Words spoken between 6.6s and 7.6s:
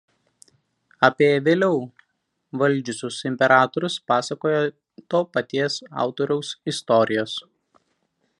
„Istorijos“.